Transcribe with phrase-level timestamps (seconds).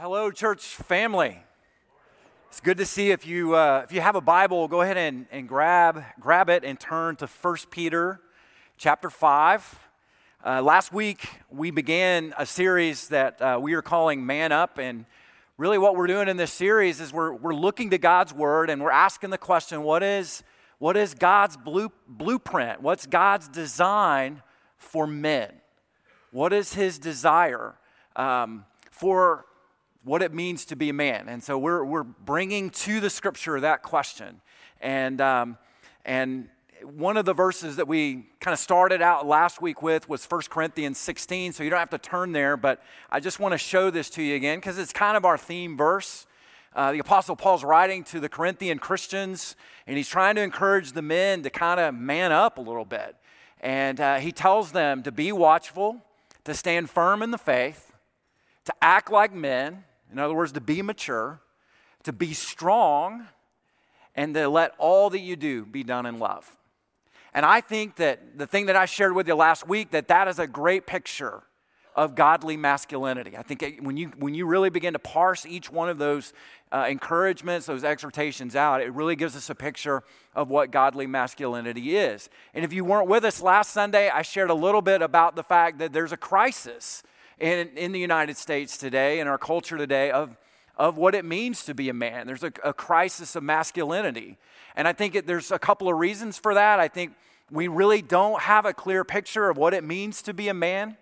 [0.00, 1.42] Hello, church family.
[2.50, 5.26] It's good to see if you uh, if you have a Bible, go ahead and,
[5.32, 8.20] and grab grab it and turn to 1 Peter
[8.76, 9.80] chapter 5.
[10.46, 15.04] Uh, last week we began a series that uh, we are calling Man Up, and
[15.56, 18.80] really what we're doing in this series is we're, we're looking to God's Word and
[18.80, 20.44] we're asking the question what is,
[20.78, 22.80] what is God's blue, blueprint?
[22.80, 24.42] What's God's design
[24.76, 25.50] for men?
[26.30, 27.74] What is His desire
[28.14, 29.44] um, for
[30.04, 31.28] what it means to be a man.
[31.28, 34.40] And so we're, we're bringing to the scripture that question.
[34.80, 35.58] And, um,
[36.04, 36.48] and
[36.82, 40.42] one of the verses that we kind of started out last week with was 1
[40.48, 41.52] Corinthians 16.
[41.52, 44.22] So you don't have to turn there, but I just want to show this to
[44.22, 46.26] you again because it's kind of our theme verse.
[46.74, 49.56] Uh, the Apostle Paul's writing to the Corinthian Christians,
[49.86, 53.16] and he's trying to encourage the men to kind of man up a little bit.
[53.60, 56.00] And uh, he tells them to be watchful,
[56.44, 57.92] to stand firm in the faith,
[58.66, 61.40] to act like men, in other words, to be mature,
[62.04, 63.26] to be strong,
[64.14, 66.56] and to let all that you do be done in love.
[67.34, 70.28] And I think that the thing that I shared with you last week, that that
[70.28, 71.42] is a great picture
[71.94, 73.36] of godly masculinity.
[73.36, 76.32] I think when you, when you really begin to parse each one of those
[76.70, 81.96] uh, encouragements, those exhortations out, it really gives us a picture of what godly masculinity
[81.96, 82.30] is.
[82.54, 85.42] And if you weren't with us last Sunday, I shared a little bit about the
[85.42, 87.02] fact that there's a crisis
[87.40, 90.36] in, in the United States today, in our culture today, of,
[90.76, 92.26] of what it means to be a man.
[92.26, 94.38] There's a, a crisis of masculinity.
[94.76, 96.80] And I think it, there's a couple of reasons for that.
[96.80, 97.14] I think
[97.50, 100.96] we really don't have a clear picture of what it means to be a man.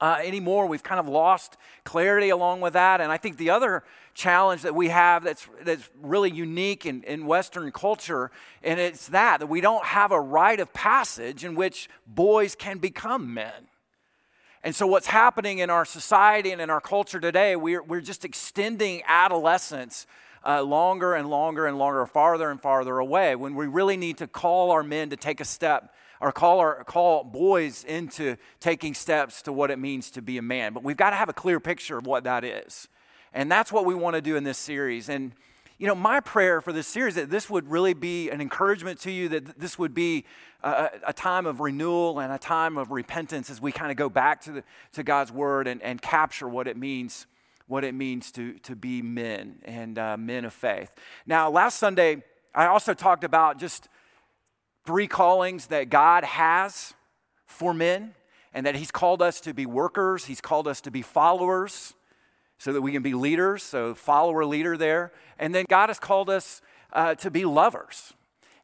[0.00, 0.66] Uh, anymore.
[0.66, 3.00] We've kind of lost clarity along with that.
[3.00, 3.82] And I think the other
[4.14, 8.30] challenge that we have that's, that's really unique in, in Western culture,
[8.62, 12.78] and it's that, that we don't have a rite of passage in which boys can
[12.78, 13.66] become men.
[14.64, 18.24] And so, what's happening in our society and in our culture today, we're, we're just
[18.24, 20.06] extending adolescence
[20.44, 24.26] uh, longer and longer and longer, farther and farther away, when we really need to
[24.26, 29.42] call our men to take a step or call, our, call boys into taking steps
[29.42, 30.72] to what it means to be a man.
[30.72, 32.88] But we've got to have a clear picture of what that is.
[33.32, 35.08] And that's what we want to do in this series.
[35.08, 35.32] And
[35.78, 39.10] you know, my prayer for this series that this would really be an encouragement to
[39.10, 40.24] you, that this would be
[40.62, 44.08] a, a time of renewal and a time of repentance as we kind of go
[44.08, 47.26] back to, the, to God's word and, and capture what it means
[47.68, 50.90] what it means to, to be men and uh, men of faith.
[51.26, 52.22] Now, last Sunday,
[52.54, 53.88] I also talked about just
[54.84, 56.94] three callings that God has
[57.44, 58.14] for men,
[58.54, 61.94] and that He's called us to be workers, He's called us to be followers,
[62.58, 65.12] so that we can be leaders, so follower leader there.
[65.38, 66.60] And then God has called us
[66.92, 68.12] uh, to be lovers.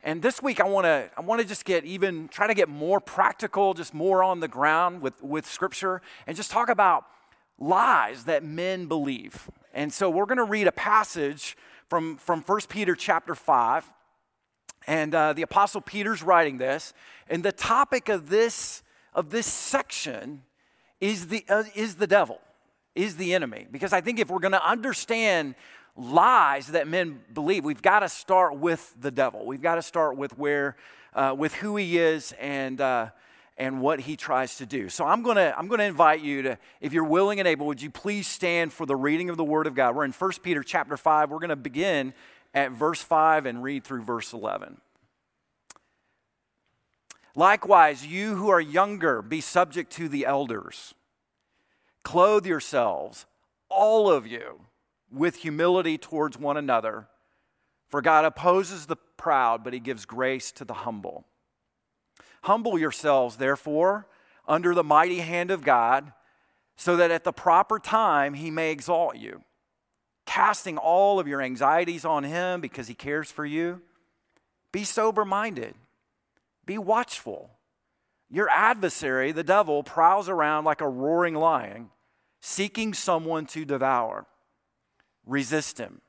[0.02, 2.68] And this week I want to I want to just get even try to get
[2.68, 7.06] more practical, just more on the ground with with scripture and just talk about
[7.58, 9.48] lies that men believe.
[9.72, 11.56] And so we're going to read a passage
[11.88, 13.86] from from 1 Peter chapter 5.
[14.86, 16.92] And uh, the apostle Peter's writing this,
[17.30, 18.82] and the topic of this
[19.14, 20.42] of this section
[21.00, 22.40] is the uh, is the devil
[22.94, 23.66] is the enemy.
[23.70, 25.54] Because I think if we're going to understand
[25.96, 29.46] lies that men believe, we've got to start with the devil.
[29.46, 30.76] We've got to start with where,
[31.14, 33.08] uh, with who he is and, uh,
[33.56, 34.88] and what he tries to do.
[34.88, 37.66] So I'm going to I'm going to invite you to, if you're willing and able,
[37.66, 39.94] would you please stand for the reading of the Word of God?
[39.94, 41.30] We're in 1 Peter chapter 5.
[41.30, 42.14] We're going to begin
[42.52, 44.80] at verse 5 and read through verse 11.
[47.36, 50.94] Likewise, you who are younger, be subject to the elders.
[52.04, 53.26] Clothe yourselves,
[53.68, 54.60] all of you,
[55.10, 57.08] with humility towards one another.
[57.88, 61.24] For God opposes the proud, but he gives grace to the humble.
[62.42, 64.06] Humble yourselves, therefore,
[64.46, 66.12] under the mighty hand of God,
[66.76, 69.42] so that at the proper time he may exalt you,
[70.26, 73.80] casting all of your anxieties on him because he cares for you.
[74.72, 75.74] Be sober minded,
[76.66, 77.50] be watchful.
[78.30, 81.90] Your adversary, the devil, prowls around like a roaring lion
[82.46, 84.26] seeking someone to devour.
[85.24, 86.02] Resist him.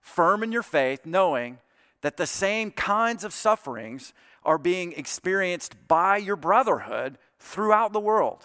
[0.00, 1.58] Firm in your faith, knowing
[2.00, 8.44] that the same kinds of sufferings are being experienced by your brotherhood throughout the world.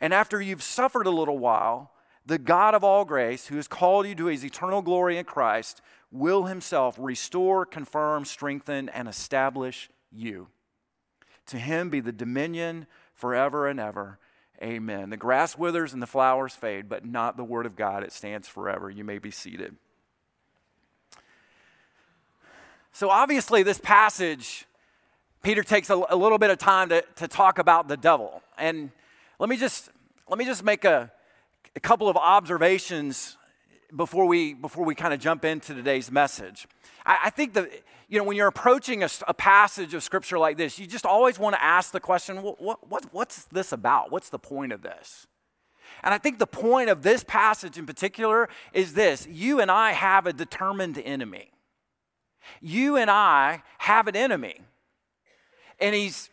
[0.00, 1.92] And after you've suffered a little while,
[2.26, 5.80] the God of all grace, who has called you to his eternal glory in Christ,
[6.10, 10.48] will himself restore, confirm, strengthen, and establish you.
[11.46, 14.18] To him be the dominion forever and ever.
[14.62, 15.10] Amen.
[15.10, 18.04] The grass withers and the flowers fade, but not the word of God.
[18.04, 18.88] It stands forever.
[18.88, 19.74] You may be seated.
[22.92, 24.66] So, obviously, this passage,
[25.42, 28.42] Peter takes a, a, little bit of time to, to talk about the devil.
[28.56, 28.90] And
[29.38, 29.90] let me just
[30.28, 31.10] let me just make a
[31.74, 33.36] a couple of observations
[33.94, 36.66] before we before we kind of jump into today's message.
[37.04, 37.70] I, I think that
[38.12, 41.38] you know when you're approaching a, a, passage of scripture like this, you just always
[41.38, 44.12] want to ask the question, what, what, what's this about?
[44.12, 45.26] What's the point of this?
[46.02, 49.92] And I think the point of this passage in particular is this you and I
[49.92, 51.52] have a determined enemy.
[52.60, 54.60] You and I have an enemy.
[55.80, 56.28] And he's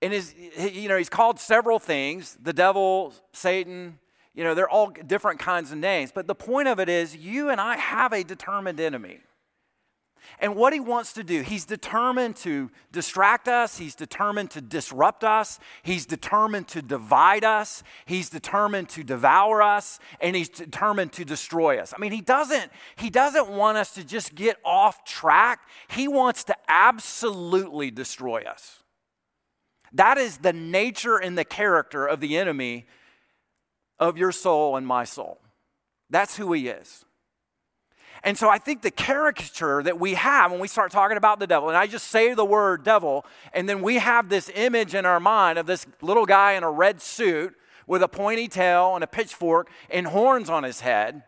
[0.00, 3.98] and his, you know, he's called several things the devil, Satan,
[4.36, 6.12] you know, they're all different kinds of names.
[6.12, 9.18] But the point of it is, you and I have a determined enemy.
[10.40, 15.24] And what he wants to do, he's determined to distract us, he's determined to disrupt
[15.24, 21.24] us, he's determined to divide us, he's determined to devour us, and he's determined to
[21.24, 21.92] destroy us.
[21.96, 25.60] I mean, he doesn't he doesn't want us to just get off track.
[25.88, 28.82] He wants to absolutely destroy us.
[29.92, 32.86] That is the nature and the character of the enemy
[33.98, 35.40] of your soul and my soul.
[36.10, 37.04] That's who he is.
[38.22, 41.46] And so I think the caricature that we have when we start talking about the
[41.46, 45.06] devil, and I just say the word devil, and then we have this image in
[45.06, 47.54] our mind of this little guy in a red suit
[47.86, 51.22] with a pointy tail and a pitchfork and horns on his head.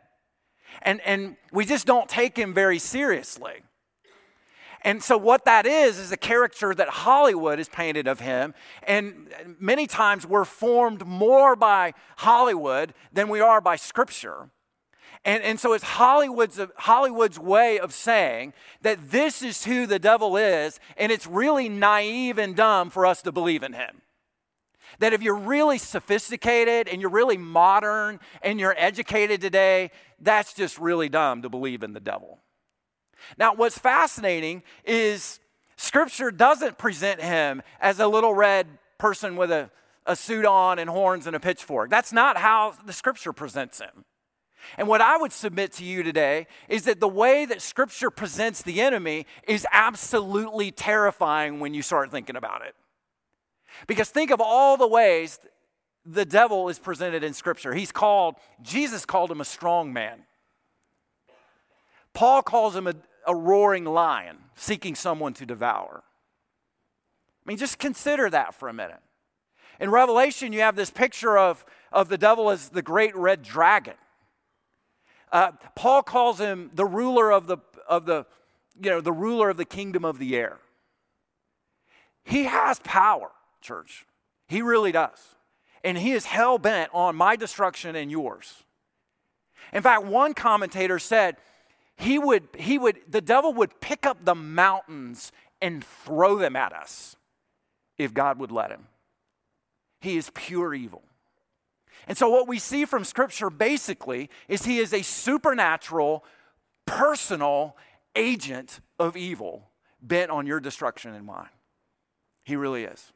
[0.83, 3.63] And, and we just don't take him very seriously.
[4.83, 8.55] And so, what that is, is a character that Hollywood has painted of him.
[8.83, 9.29] And
[9.59, 14.49] many times we're formed more by Hollywood than we are by Scripture.
[15.25, 20.37] And, and so it's Hollywood's, Hollywood's way of saying that this is who the devil
[20.37, 24.01] is, and it's really naive and dumb for us to believe in him.
[24.99, 29.91] That if you're really sophisticated and you're really modern and you're educated today,
[30.21, 32.39] that's just really dumb to believe in the devil.
[33.39, 35.39] Now, what's fascinating is
[35.77, 38.67] Scripture doesn't present him as a little red
[38.99, 39.71] person with a,
[40.07, 41.91] a suit on and horns and a pitchfork.
[41.91, 44.05] That's not how the Scripture presents him.
[44.77, 48.63] And what I would submit to you today is that the way that Scripture presents
[48.63, 52.75] the enemy is absolutely terrifying when you start thinking about it.
[53.87, 55.39] Because think of all the ways
[56.05, 57.75] the devil is presented in Scripture.
[57.75, 60.25] He's called, Jesus called him a strong man.
[62.13, 62.95] Paul calls him a,
[63.27, 66.03] a roaring lion seeking someone to devour.
[67.45, 69.01] I mean, just consider that for a minute.
[69.79, 73.95] In Revelation, you have this picture of, of the devil as the great red dragon.
[75.33, 78.27] Uh, Paul calls him the ruler of the, of the,
[78.81, 80.59] you know, the ruler of the kingdom of the air.
[82.25, 83.31] He has power,
[83.61, 84.07] church.
[84.49, 85.19] He really does.
[85.83, 88.65] And he is hell bent on my destruction and yours.
[89.73, 91.37] In fact, one commentator said
[91.97, 96.73] he would, he would, the devil would pick up the mountains and throw them at
[96.73, 97.17] us
[97.99, 98.87] if God would let him.
[100.01, 101.03] He is pure evil.
[102.07, 106.25] And so, what we see from Scripture basically is he is a supernatural,
[106.87, 107.77] personal
[108.17, 109.69] agent of evil
[110.03, 111.49] bent on your destruction and mine.
[112.45, 113.13] He really is.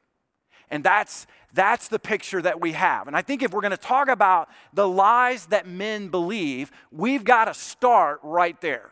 [0.70, 3.06] And that's, that's the picture that we have.
[3.06, 7.25] And I think if we're going to talk about the lies that men believe, we've
[7.25, 8.90] got to start right there.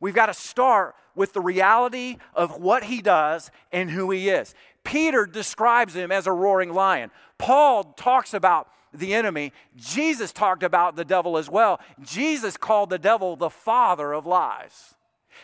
[0.00, 4.54] We've got to start with the reality of what he does and who he is.
[4.84, 7.10] Peter describes him as a roaring lion.
[7.42, 9.52] Paul talks about the enemy.
[9.74, 11.80] Jesus talked about the devil as well.
[12.00, 14.94] Jesus called the devil the father of lies.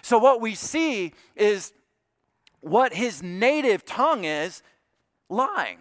[0.00, 1.72] So, what we see is
[2.60, 4.62] what his native tongue is
[5.28, 5.78] lying,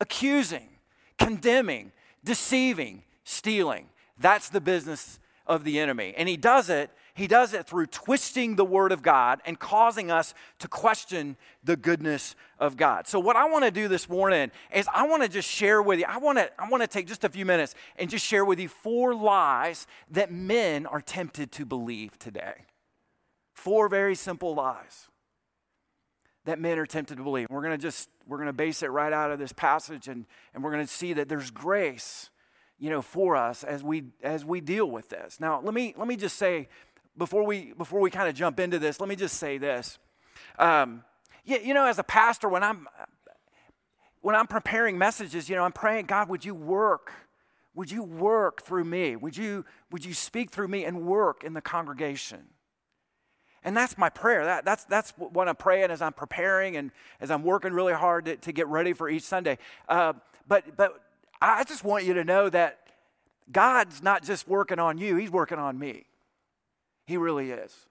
[0.00, 0.68] accusing,
[1.16, 1.92] condemning,
[2.24, 3.88] deceiving, stealing.
[4.18, 6.12] That's the business of the enemy.
[6.16, 10.10] And he does it he does it through twisting the word of God and causing
[10.10, 13.06] us to question the goodness of God.
[13.06, 15.98] So what I want to do this morning is I want to just share with
[15.98, 16.06] you.
[16.08, 18.58] I want to I want to take just a few minutes and just share with
[18.58, 22.64] you four lies that men are tempted to believe today.
[23.52, 25.08] Four very simple lies
[26.46, 27.48] that men are tempted to believe.
[27.50, 30.24] We're going to just we're going to base it right out of this passage and
[30.54, 32.30] and we're going to see that there's grace
[32.78, 35.38] you know for us as we as we deal with this.
[35.38, 36.68] Now, let me let me just say
[37.16, 39.98] before we before we kind of jump into this, let me just say this.
[40.58, 41.04] Um,
[41.44, 42.88] yeah, you know, as a pastor, when I'm
[44.20, 47.12] when I'm preparing messages, you know, I'm praying, God, would you work?
[47.74, 49.16] Would you work through me?
[49.16, 52.48] Would you would you speak through me and work in the congregation?
[53.62, 54.44] And that's my prayer.
[54.44, 56.90] That, that's, that's what I'm praying as I'm preparing and
[57.20, 59.58] as I'm working really hard to, to get ready for each Sunday.
[59.88, 60.14] Uh,
[60.48, 61.02] but, but
[61.42, 62.78] I just want you to know that
[63.52, 66.06] God's not just working on you, He's working on me.
[67.10, 67.86] He really is.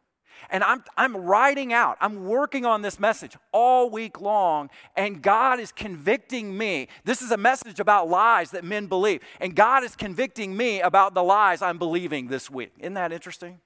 [0.49, 5.59] And I'm, I'm writing out, I'm working on this message all week long, and God
[5.59, 6.87] is convicting me.
[7.03, 11.15] This is a message about lies that men believe, and God is convicting me about
[11.15, 12.71] the lies I'm believing this week.
[12.79, 13.59] Isn't that interesting?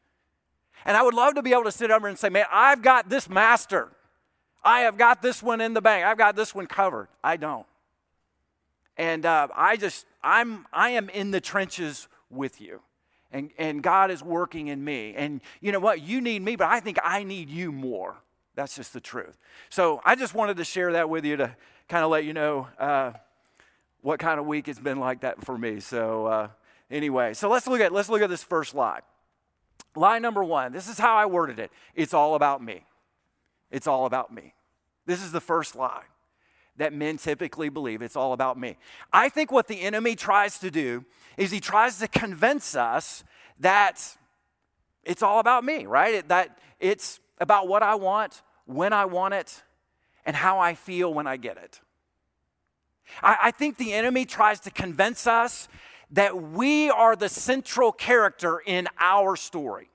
[0.85, 3.09] And I would love to be able to sit over and say, man, I've got
[3.09, 3.91] this master.
[4.63, 6.03] I have got this one in the bank.
[6.03, 7.09] I've got this one covered.
[7.23, 7.67] I don't.
[8.97, 12.81] And uh, I just, I'm, I am in the trenches with you
[13.33, 15.13] and, and God is working in me.
[15.15, 16.01] And you know what?
[16.01, 18.15] You need me, but I think I need you more.
[18.55, 19.37] That's just the truth.
[19.69, 21.55] So I just wanted to share that with you to
[21.89, 23.13] kind of let you know uh,
[24.01, 25.79] what kind of week it's been like that for me.
[25.79, 26.47] So uh,
[26.91, 28.99] anyway, so let's look at let's look at this first lie.
[29.95, 30.71] Lie number one.
[30.71, 31.71] This is how I worded it.
[31.95, 32.85] It's all about me.
[33.71, 34.53] It's all about me.
[35.05, 36.03] This is the first lie
[36.77, 38.01] that men typically believe.
[38.01, 38.77] It's all about me.
[39.11, 41.05] I think what the enemy tries to do
[41.37, 43.23] is he tries to convince us
[43.59, 44.17] that
[45.03, 46.27] it's all about me, right?
[46.27, 49.63] That it's about what I want, when I want it,
[50.25, 51.81] and how I feel when I get it.
[53.21, 55.67] I, I think the enemy tries to convince us
[56.11, 59.89] that we are the central character in our story.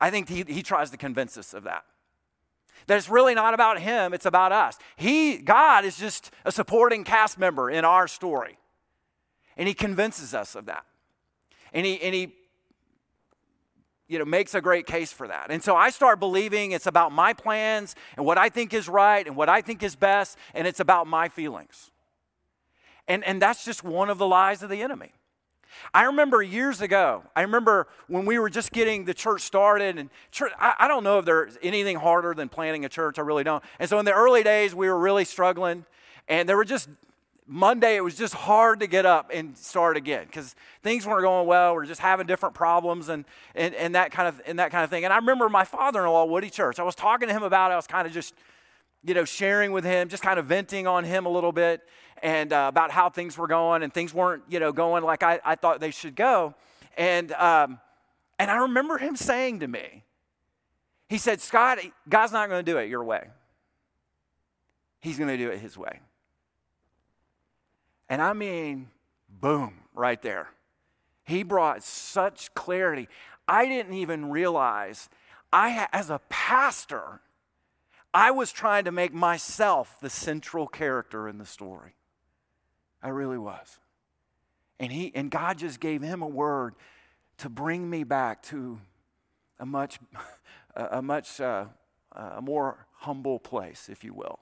[0.00, 1.84] I think he, he tries to convince us of that
[2.88, 4.78] that it's really not about him, it's about us.
[4.96, 8.58] He, God is just a supporting cast member in our story.
[9.56, 10.84] And he convinces us of that.
[11.72, 12.32] And he, and he
[14.08, 15.50] you know, makes a great case for that.
[15.50, 19.26] And so I start believing it's about my plans and what I think is right
[19.26, 21.90] and what I think is best, and it's about my feelings.
[23.06, 25.12] And, and that's just one of the lies of the enemy.
[25.94, 30.10] I remember years ago, I remember when we were just getting the church started, and
[30.30, 33.44] church, I, I, don't know if there's anything harder than planting a church, I really
[33.44, 33.62] don't.
[33.78, 35.84] And so in the early days, we were really struggling,
[36.28, 36.88] and there were just
[37.50, 41.46] Monday, it was just hard to get up and start again because things weren't going
[41.46, 41.74] well.
[41.74, 44.84] We are just having different problems and, and, and, that kind of, and that kind
[44.84, 45.04] of thing.
[45.04, 47.70] And I remember my father in law, Woody Church, I was talking to him about
[47.70, 47.72] it.
[47.72, 48.34] I was kind of just,
[49.02, 51.80] you know, sharing with him, just kind of venting on him a little bit
[52.22, 55.40] and uh, about how things were going, and things weren't, you know, going like I,
[55.44, 56.54] I thought they should go.
[56.96, 57.80] And, um,
[58.38, 60.04] and I remember him saying to me,
[61.08, 63.28] he said, Scott, God's not going to do it your way.
[65.00, 66.00] He's going to do it his way.
[68.08, 68.88] And I mean,
[69.28, 70.48] boom, right there.
[71.24, 73.08] He brought such clarity.
[73.46, 75.08] I didn't even realize
[75.52, 77.20] I, as a pastor,
[78.12, 81.94] I was trying to make myself the central character in the story.
[83.02, 83.78] I really was.
[84.80, 86.74] And he and God just gave him a word
[87.38, 88.78] to bring me back to
[89.58, 89.98] a much
[90.76, 91.66] a much uh,
[92.12, 94.38] a more humble place, if you will.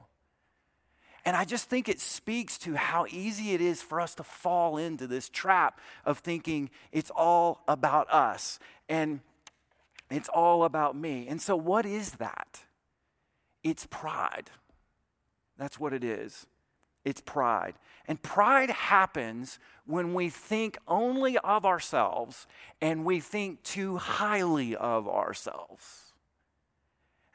[1.25, 4.77] And I just think it speaks to how easy it is for us to fall
[4.77, 9.21] into this trap of thinking it's all about us and
[10.09, 11.27] it's all about me.
[11.29, 12.61] And so, what is that?
[13.65, 14.51] It's pride.
[15.59, 16.47] That's what it is.
[17.07, 17.75] It's pride.
[18.09, 22.49] And pride happens when we think only of ourselves
[22.81, 26.13] and we think too highly of ourselves.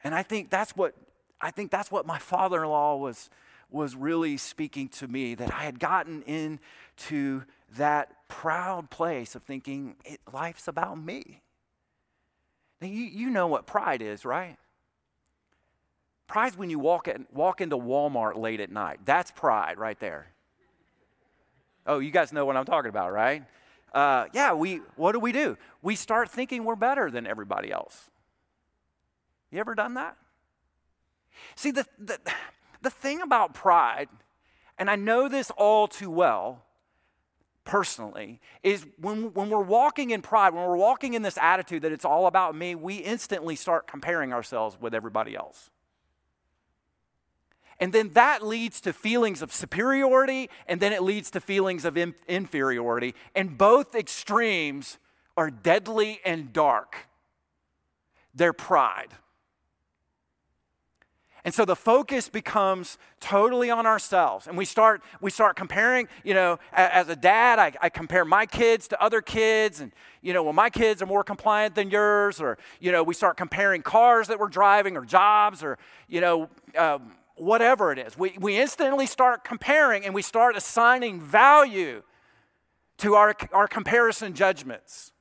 [0.04, 0.94] And I think that's what
[1.40, 3.30] I think that's what my father-in-law was
[3.70, 7.44] was really speaking to me that I had gotten into
[7.76, 9.96] that proud place of thinking
[10.30, 11.40] life's about me.
[12.82, 14.58] Now you, you know what pride is, right?
[16.26, 19.00] Pride's when you walk, at, walk into Walmart late at night.
[19.04, 20.28] That's pride right there.
[21.86, 23.44] Oh, you guys know what I'm talking about, right?
[23.92, 25.58] Uh, yeah, we, what do we do?
[25.82, 28.08] We start thinking we're better than everybody else.
[29.50, 30.16] You ever done that?
[31.56, 32.18] See, the, the,
[32.80, 34.08] the thing about pride,
[34.78, 36.64] and I know this all too well
[37.64, 41.92] personally, is when, when we're walking in pride, when we're walking in this attitude that
[41.92, 45.70] it's all about me, we instantly start comparing ourselves with everybody else.
[47.82, 51.96] And then that leads to feelings of superiority, and then it leads to feelings of
[51.96, 53.12] in- inferiority.
[53.34, 54.98] And both extremes
[55.36, 57.08] are deadly and dark.
[58.36, 59.08] They're pride.
[61.44, 64.46] And so the focus becomes totally on ourselves.
[64.46, 68.46] And we start, we start comparing, you know, as a dad, I, I, compare my
[68.46, 69.80] kids to other kids.
[69.80, 72.40] And, you know, well, my kids are more compliant than yours.
[72.40, 76.48] Or, you know, we start comparing cars that we're driving or jobs or, you know,
[76.78, 78.16] um, whatever it is.
[78.16, 82.02] We, we instantly start comparing and we start assigning value
[82.98, 85.12] to our, our comparison judgments.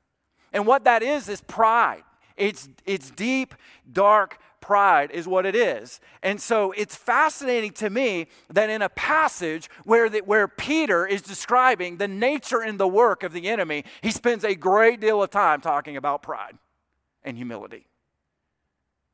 [0.53, 2.03] And what that is, is pride.
[2.37, 3.55] It's, it's deep,
[3.91, 5.99] dark pride, is what it is.
[6.21, 11.21] And so it's fascinating to me that in a passage where, the, where Peter is
[11.21, 15.29] describing the nature and the work of the enemy, he spends a great deal of
[15.29, 16.57] time talking about pride
[17.23, 17.87] and humility.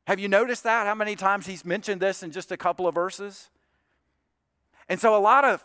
[0.08, 0.86] Have you noticed that?
[0.86, 3.50] How many times he's mentioned this in just a couple of verses?
[4.88, 5.62] And so a lot of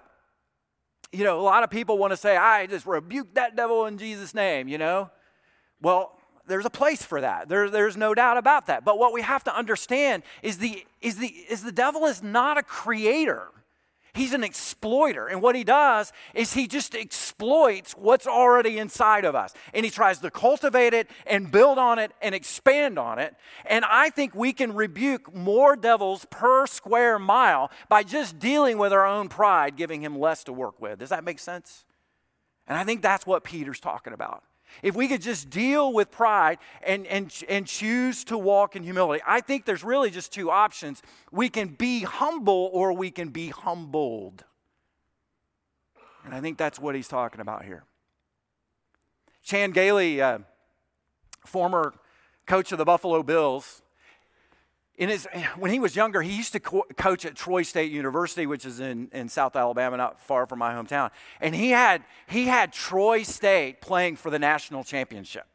[1.13, 3.97] you know, a lot of people want to say, I just rebuke that devil in
[3.97, 5.12] Jesus' name, you know?
[5.79, 7.47] Well, there's a place for that.
[7.47, 8.83] There, there's no doubt about that.
[8.83, 12.57] But what we have to understand is the, is, the, is the devil is not
[12.57, 13.47] a creator.
[14.13, 15.27] He's an exploiter.
[15.27, 19.53] And what he does is he just exploits what's already inside of us.
[19.74, 23.36] And he tries to cultivate it and build on it and expand on it.
[23.65, 28.93] And I think we can rebuke more devils per square mile by just dealing with
[28.93, 31.00] our own pride, giving him less to work with.
[31.00, 31.84] Does that make sense?
[32.67, 34.43] And I think that's what Peter's talking about.
[34.82, 39.22] If we could just deal with pride and, and, and choose to walk in humility,
[39.25, 41.03] I think there's really just two options.
[41.32, 44.44] We can be humble or we can be humbled.
[46.25, 47.84] And I think that's what he's talking about here.
[49.44, 50.39] Chan Gailey, uh,
[51.46, 51.94] former
[52.48, 53.82] coach of the Buffalo Bills,
[54.97, 58.45] in his, when he was younger, he used to co- coach at Troy State University,
[58.45, 61.12] which is in, in South Alabama, not far from my hometown.
[61.41, 65.45] And he had, he had Troy State playing for the national championship.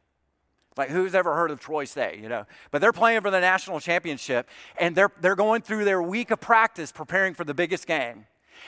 [0.77, 2.47] Like, who's ever heard of Troy State, you know?
[2.71, 6.41] But they're playing for the national championship, and they're, they're going through their week of
[6.41, 8.27] practice preparing for the biggest game.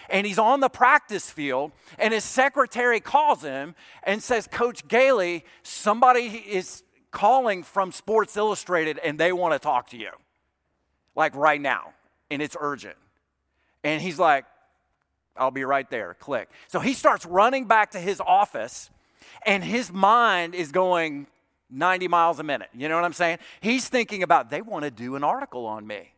[0.08, 5.44] And he's on the practice field, and his secretary calls him and says, Coach Gailey,
[5.62, 10.10] somebody is calling from Sports Illustrated, and they want to talk to you
[11.20, 11.92] like right now,
[12.30, 12.96] and it's urgent.
[13.84, 14.46] And he's like,
[15.36, 16.14] I'll be right there.
[16.18, 16.48] Click.
[16.68, 18.90] So he starts running back to his office,
[19.44, 21.26] and his mind is going
[21.70, 22.70] 90 miles a minute.
[22.74, 23.38] You know what I'm saying?
[23.60, 26.12] He's thinking about, they want to do an article on me.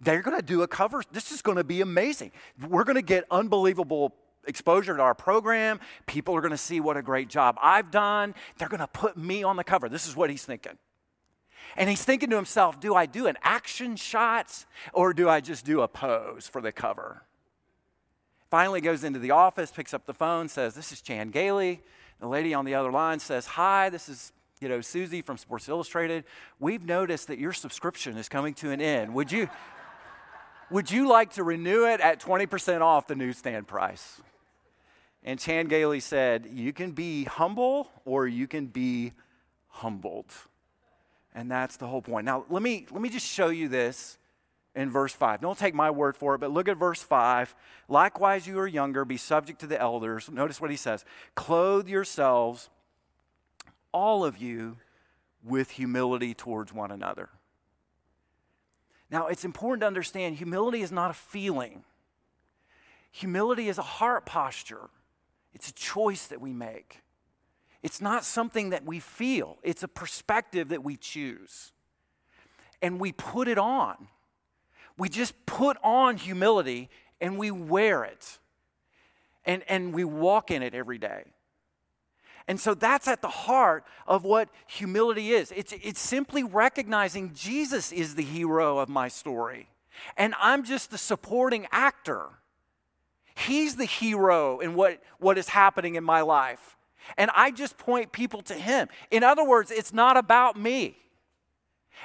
[0.00, 1.02] They're going to do a cover.
[1.12, 2.32] This is going to be amazing.
[2.68, 4.14] We're going to get unbelievable
[4.46, 5.80] exposure to our program.
[6.06, 8.34] People are going to see what a great job I've done.
[8.58, 9.88] They're going to put me on the cover.
[9.88, 10.78] This is what he's thinking.
[11.76, 15.64] And he's thinking to himself, do I do an action shot or do I just
[15.64, 17.22] do a pose for the cover?
[18.50, 21.82] Finally goes into the office, picks up the phone, says, This is Chan Gailey.
[22.20, 25.68] The lady on the other line says, Hi, this is you know, Susie from Sports
[25.68, 26.24] Illustrated.
[26.60, 29.12] We've noticed that your subscription is coming to an end.
[29.14, 29.48] Would you
[30.70, 34.20] would you like to renew it at 20% off the newsstand price?
[35.22, 39.12] And Chan Gailey said, You can be humble or you can be
[39.68, 40.32] humbled.
[41.34, 42.24] And that's the whole point.
[42.24, 44.18] Now, let me, let me just show you this
[44.74, 45.40] in verse 5.
[45.40, 47.54] Don't take my word for it, but look at verse 5.
[47.88, 50.30] Likewise, you are younger, be subject to the elders.
[50.30, 52.70] Notice what he says Clothe yourselves,
[53.92, 54.76] all of you,
[55.42, 57.28] with humility towards one another.
[59.10, 61.84] Now, it's important to understand humility is not a feeling,
[63.10, 64.88] humility is a heart posture,
[65.52, 67.00] it's a choice that we make.
[67.84, 71.70] It's not something that we feel, it's a perspective that we choose.
[72.80, 74.08] And we put it on.
[74.98, 76.88] We just put on humility
[77.20, 78.38] and we wear it.
[79.44, 81.24] And, and we walk in it every day.
[82.48, 85.52] And so that's at the heart of what humility is.
[85.54, 89.68] It's, it's simply recognizing Jesus is the hero of my story,
[90.16, 92.28] and I'm just the supporting actor.
[93.34, 96.76] He's the hero in what, what is happening in my life.
[97.16, 98.88] And I just point people to Him.
[99.10, 100.96] In other words, it's not about me.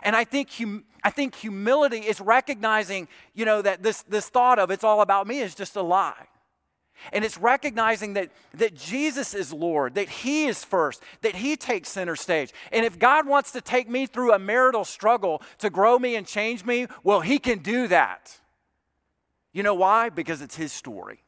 [0.04, 4.60] And I think, hum, I think humility is recognizing, you know, that this, this thought
[4.60, 6.28] of it's all about me is just a lie.
[7.14, 11.90] And it's recognizing that, that Jesus is Lord, that He is first, that He takes
[11.90, 12.52] center stage.
[12.72, 16.28] And if God wants to take me through a marital struggle to grow me and
[16.28, 18.40] change me, well, He can do that.
[19.54, 20.10] You know why?
[20.10, 21.24] Because it's His story.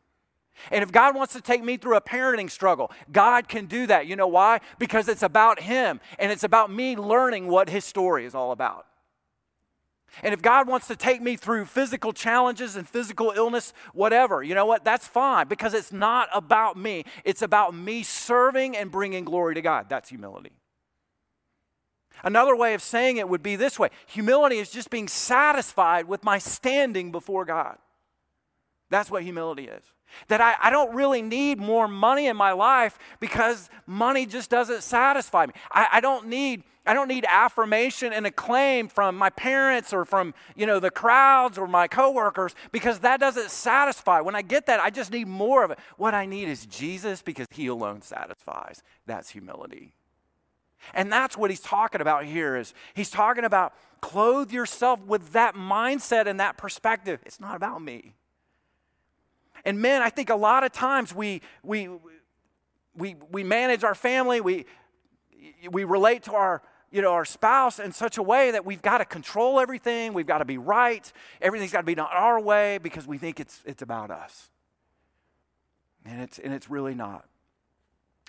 [0.69, 4.07] And if God wants to take me through a parenting struggle, God can do that.
[4.07, 4.59] You know why?
[4.77, 8.85] Because it's about Him and it's about me learning what His story is all about.
[10.23, 14.53] And if God wants to take me through physical challenges and physical illness, whatever, you
[14.53, 14.83] know what?
[14.83, 17.05] That's fine because it's not about me.
[17.23, 19.87] It's about me serving and bringing glory to God.
[19.87, 20.51] That's humility.
[22.23, 26.23] Another way of saying it would be this way humility is just being satisfied with
[26.23, 27.77] my standing before God.
[28.89, 29.83] That's what humility is.
[30.27, 34.83] That I, I don't really need more money in my life because money just doesn't
[34.83, 35.53] satisfy me.
[35.71, 40.33] I, I don't need I don't need affirmation and acclaim from my parents or from
[40.55, 44.21] you know the crowds or my coworkers because that doesn't satisfy.
[44.21, 45.79] When I get that, I just need more of it.
[45.97, 48.81] What I need is Jesus because He alone satisfies.
[49.05, 49.93] That's humility.
[50.93, 55.55] And that's what he's talking about here is he's talking about clothe yourself with that
[55.55, 57.19] mindset and that perspective.
[57.25, 58.15] It's not about me.
[59.65, 61.89] And men, I think a lot of times we, we,
[62.95, 64.65] we, we manage our family, we,
[65.69, 68.97] we relate to our you know, our spouse in such a way that we've got
[68.97, 72.77] to control everything, we've got to be right, everything's got to be done our way
[72.79, 74.49] because we think it's, it's about us.
[76.05, 77.25] And it's, and it's really not.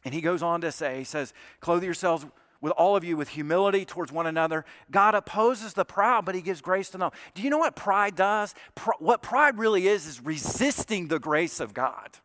[0.04, 2.26] And he goes on to say, he says, clothe yourselves
[2.62, 4.64] with all of you with humility towards one another.
[4.90, 7.12] God opposes the proud, but he gives grace to all.
[7.34, 8.54] Do you know what pride does?
[8.98, 12.18] What pride really is, is resisting the grace of God.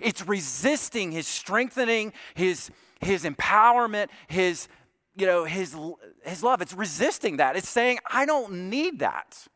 [0.00, 4.66] It's resisting his strengthening, his, his empowerment, his
[5.14, 5.76] you know, his,
[6.24, 6.62] his love.
[6.62, 7.54] It's resisting that.
[7.54, 9.46] It's saying, I don't need that.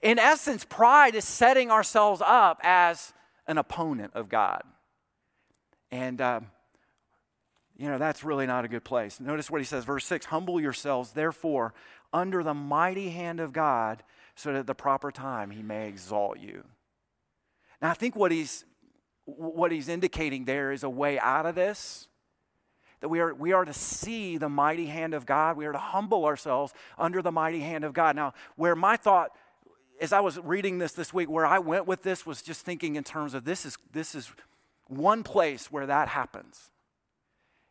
[0.00, 3.12] In essence, pride is setting ourselves up as
[3.46, 4.62] an opponent of God.
[5.90, 6.46] And, um,
[7.78, 9.20] you know, that's really not a good place.
[9.20, 11.72] Notice what he says, verse 6 Humble yourselves, therefore,
[12.12, 14.02] under the mighty hand of God,
[14.34, 16.64] so that at the proper time he may exalt you.
[17.80, 18.64] Now, I think what he's,
[19.24, 22.08] what he's indicating there is a way out of this
[23.00, 25.56] that we are, we are to see the mighty hand of God.
[25.56, 28.16] We are to humble ourselves under the mighty hand of God.
[28.16, 29.30] Now, where my thought,
[30.00, 32.96] as I was reading this this week, where I went with this was just thinking
[32.96, 34.32] in terms of this is, this is
[34.88, 36.70] one place where that happens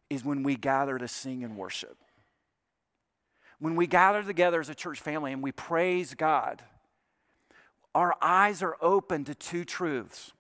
[0.09, 1.97] is when we gather to sing and worship.
[3.59, 6.61] When we gather together as a church family and we praise God,
[7.95, 10.31] our eyes are open to two truths.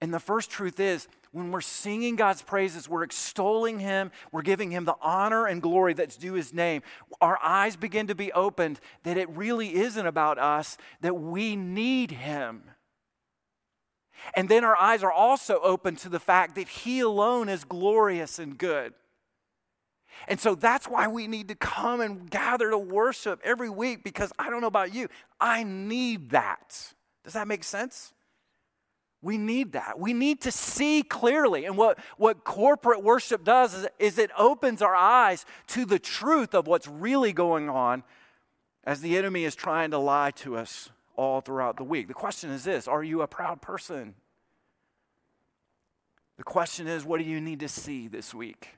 [0.00, 4.70] And the first truth is when we're singing God's praises, we're extolling Him, we're giving
[4.70, 6.82] Him the honor and glory that's due His name.
[7.20, 12.10] Our eyes begin to be opened that it really isn't about us, that we need
[12.10, 12.62] Him.
[14.34, 18.38] And then our eyes are also open to the fact that He alone is glorious
[18.38, 18.94] and good.
[20.28, 24.32] And so that's why we need to come and gather to worship every week because
[24.38, 25.08] I don't know about you,
[25.40, 26.92] I need that.
[27.24, 28.12] Does that make sense?
[29.22, 29.98] We need that.
[29.98, 31.66] We need to see clearly.
[31.66, 36.54] And what, what corporate worship does is, is it opens our eyes to the truth
[36.54, 38.02] of what's really going on
[38.84, 40.88] as the enemy is trying to lie to us
[41.20, 42.08] all throughout the week.
[42.08, 44.14] The question is this Are you a proud person?
[46.38, 48.68] The question is, what do you need to see this week?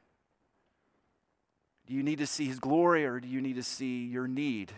[1.86, 4.72] Do you need to see his glory or do you need to see your need?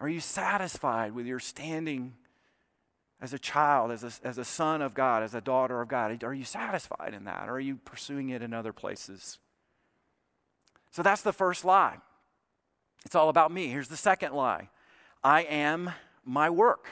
[0.00, 2.14] Are you satisfied with your standing
[3.20, 6.24] as a child, as a, as a son of God, as a daughter of God?
[6.24, 7.48] Are you satisfied in that?
[7.48, 9.38] Or are you pursuing it in other places?
[10.90, 11.98] So that's the first lie.
[13.04, 13.66] It's all about me.
[13.68, 14.70] Here's the second lie
[15.22, 15.90] I am
[16.24, 16.86] my work.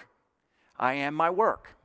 [0.79, 1.77] I am my work.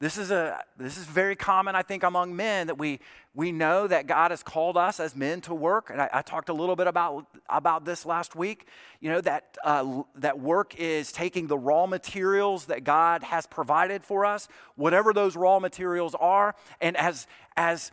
[0.00, 3.00] This is, a, this is very common, I think, among men that we,
[3.34, 5.90] we know that God has called us as men to work.
[5.90, 8.66] And I, I talked a little bit about, about this last week.
[9.00, 14.02] You know, that, uh, that work is taking the raw materials that God has provided
[14.02, 17.26] for us, whatever those raw materials are, and as,
[17.58, 17.92] as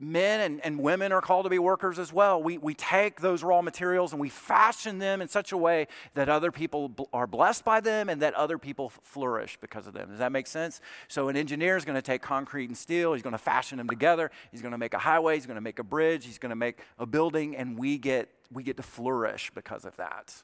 [0.00, 2.42] men and, and women are called to be workers as well.
[2.42, 6.28] We, we take those raw materials and we fashion them in such a way that
[6.28, 10.08] other people b- are blessed by them and that other people flourish because of them.
[10.08, 10.80] Does that make sense?
[11.08, 13.88] So, an engineer is going to take concrete and steel, he's going to fashion them
[13.88, 16.50] together, he's going to make a highway, he's going to make a bridge, he's going
[16.50, 20.42] to make a building, and we get, we get to flourish because of that.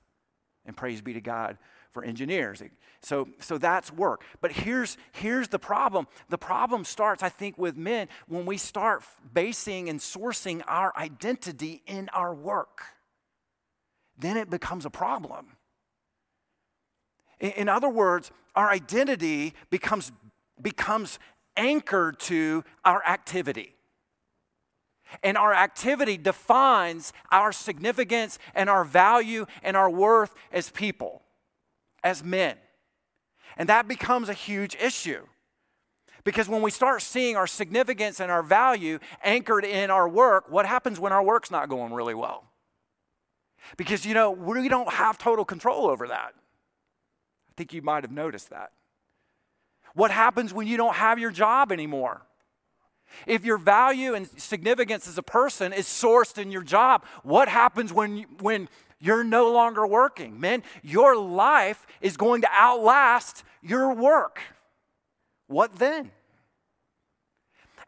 [0.67, 1.57] And praise be to God
[1.97, 2.63] for engineers.
[3.01, 4.23] So, so that's work.
[4.43, 6.07] But here's, here's the problem.
[6.29, 11.81] The problem starts, I think, with men when we start basing and sourcing our identity
[11.87, 12.83] in our work.
[14.19, 15.57] Then it becomes a problem.
[17.41, 20.13] In, in other words, our identity becomes,
[20.61, 21.19] becomes
[21.57, 23.75] anchored to our activity.
[25.23, 31.23] And our activity defines our significance and our value and our worth as people
[32.07, 32.57] as men.
[33.57, 35.27] And that becomes a huge issue.
[36.25, 40.67] Because when we start seeing our significance and our value anchored in our work, what
[40.67, 42.45] happens when our work's not going really well?
[43.77, 46.33] Because, you know, we don't have total control over that.
[46.35, 48.71] I think you might have noticed that.
[49.95, 52.23] What happens when you don't have your job anymore?
[53.27, 57.93] If your value and significance as a person is sourced in your job, what happens
[57.93, 60.41] when, when you're no longer working.
[60.41, 64.41] Men, your life is going to outlast your work.
[65.47, 66.11] What then?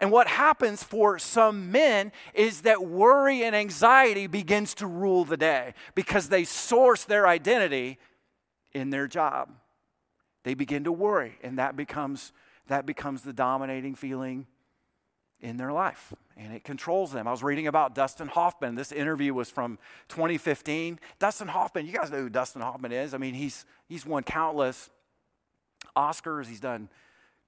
[0.01, 5.37] And what happens for some men is that worry and anxiety begins to rule the
[5.37, 7.99] day because they source their identity
[8.73, 9.51] in their job.
[10.45, 12.33] They begin to worry, and that becomes,
[12.69, 14.47] that becomes the dominating feeling
[15.41, 17.27] in their life and it controls them.
[17.27, 18.75] I was reading about Dustin Hoffman.
[18.75, 20.99] This interview was from 2015.
[21.19, 23.15] Dustin Hoffman, you guys know who Dustin Hoffman is.
[23.15, 24.91] I mean, he's, he's won countless
[25.97, 26.89] Oscars, he's done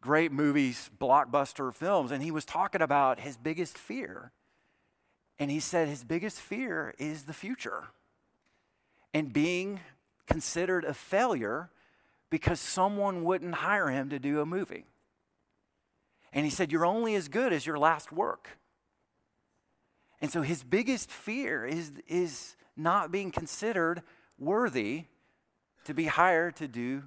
[0.00, 4.32] great movies, blockbuster films, and he was talking about his biggest fear.
[5.38, 7.88] And he said his biggest fear is the future
[9.14, 9.80] and being
[10.26, 11.70] considered a failure
[12.28, 14.84] because someone wouldn't hire him to do a movie.
[16.32, 18.48] And he said, You're only as good as your last work.
[20.20, 24.02] And so his biggest fear is, is not being considered
[24.38, 25.04] worthy
[25.84, 27.04] to be hired to do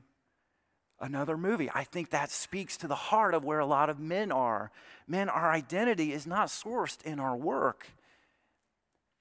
[0.99, 1.69] another movie.
[1.73, 4.71] I think that speaks to the heart of where a lot of men are.
[5.07, 7.87] Men, our identity is not sourced in our work,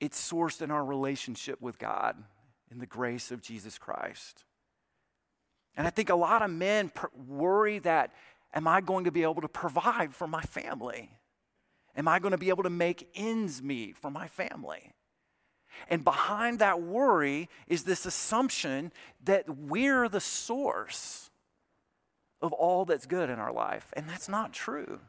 [0.00, 2.16] it's sourced in our relationship with God,
[2.70, 4.44] in the grace of Jesus Christ.
[5.76, 6.92] And I think a lot of men
[7.28, 8.12] worry that,
[8.54, 11.10] am I going to be able to provide for my family?
[11.96, 14.92] Am I going to be able to make ends meet for my family?
[15.88, 18.92] And behind that worry is this assumption
[19.24, 21.30] that we're the source
[22.40, 23.92] of all that's good in our life.
[23.94, 25.00] And that's not true.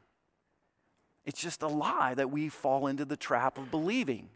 [1.25, 4.29] It's just a lie that we fall into the trap of believing.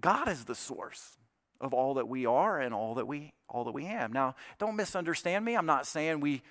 [0.00, 1.16] God is the source
[1.60, 4.12] of all that we are and all that we all that we have.
[4.12, 5.56] Now, don't misunderstand me.
[5.56, 6.42] I'm not saying we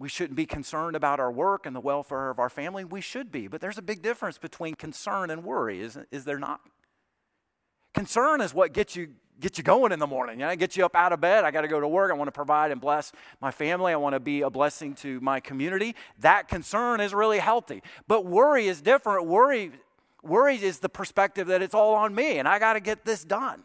[0.00, 2.84] we shouldn't be concerned about our work and the welfare of our family.
[2.84, 6.38] We should be, but there's a big difference between concern and worry, is, is there
[6.38, 6.60] not?
[7.92, 9.10] Concern is what gets you
[9.40, 10.40] get you going in the morning.
[10.40, 11.44] You know, get you up out of bed.
[11.44, 12.10] I got to go to work.
[12.10, 13.92] I want to provide and bless my family.
[13.92, 15.94] I want to be a blessing to my community.
[16.18, 17.82] That concern is really healthy.
[18.06, 19.26] But worry is different.
[19.26, 19.72] Worry,
[20.22, 23.24] worry is the perspective that it's all on me and I got to get this
[23.24, 23.64] done.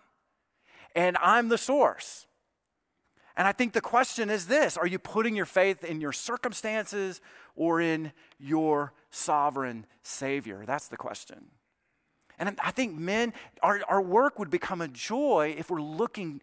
[0.96, 2.26] And I'm the source.
[3.38, 7.22] And I think the question is this Are you putting your faith in your circumstances
[7.56, 10.64] or in your sovereign Savior?
[10.66, 11.46] That's the question.
[12.38, 16.42] And I think men, our, our work would become a joy if we're looking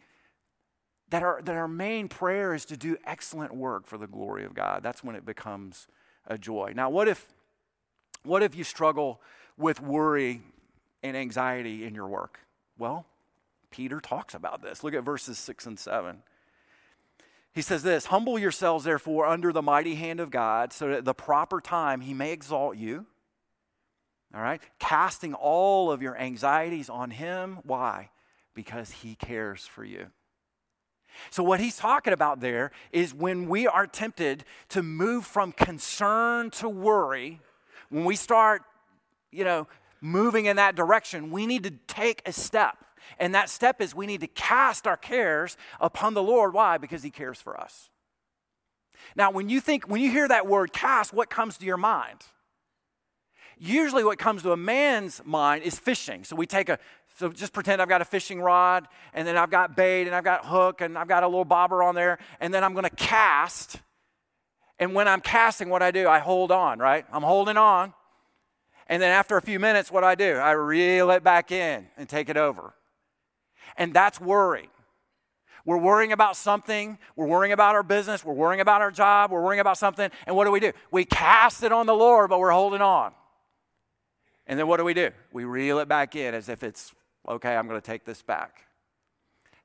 [1.11, 4.55] that our, that our main prayer is to do excellent work for the glory of
[4.55, 4.83] God.
[4.83, 5.87] That's when it becomes
[6.27, 6.73] a joy.
[6.75, 7.29] Now, what if,
[8.23, 9.21] what if you struggle
[9.59, 10.41] with worry
[11.03, 12.39] and anxiety in your work?
[12.79, 13.05] Well,
[13.71, 14.83] Peter talks about this.
[14.83, 16.23] Look at verses 6 and 7.
[17.53, 21.05] He says this Humble yourselves, therefore, under the mighty hand of God, so that at
[21.05, 23.07] the proper time he may exalt you
[24.35, 24.61] all right?
[24.79, 27.59] Casting all of your anxieties on Him.
[27.65, 28.11] Why?
[28.55, 30.07] Because He cares for you.
[31.29, 36.51] So, what he's talking about there is when we are tempted to move from concern
[36.53, 37.41] to worry,
[37.91, 38.63] when we start,
[39.31, 39.69] you know,
[40.01, 42.79] moving in that direction, we need to take a step.
[43.19, 46.55] And that step is we need to cast our cares upon the Lord.
[46.55, 46.79] Why?
[46.79, 47.91] Because he cares for us.
[49.17, 52.25] Now, when you think, when you hear that word cast, what comes to your mind?
[53.63, 56.25] usually what comes to a man's mind is fishing.
[56.25, 56.79] So we take a,
[57.17, 60.25] so just pretend I've got a fishing rod, and then I've got bait, and I've
[60.25, 62.97] got hook, and I've got a little bobber on there, and then I'm going to
[62.97, 63.77] cast.
[64.79, 67.07] And when I'm casting, what I do, I hold on, right?
[67.13, 67.95] I'm holding on.
[68.89, 72.09] And then after a few minutes, what I do, I reel it back in and
[72.09, 72.75] take it over.
[73.77, 74.69] And that's worry.
[75.65, 76.99] We're worrying about something.
[77.15, 78.25] We're worrying about our business.
[78.25, 79.31] We're worrying about our job.
[79.31, 80.11] We're worrying about something.
[80.27, 80.73] And what do we do?
[80.91, 83.13] We cast it on the Lord, but we're holding on.
[84.47, 85.11] And then what do we do?
[85.33, 86.93] We reel it back in as if it's,
[87.29, 88.67] okay, I'm going to take this back.